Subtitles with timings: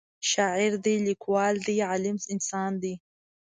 [0.31, 2.93] شاعر دی لیکوال دی عالم انسان دی